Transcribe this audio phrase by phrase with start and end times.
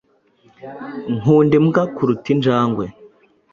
[1.17, 2.85] Nkunda imbwa kuruta injangwe.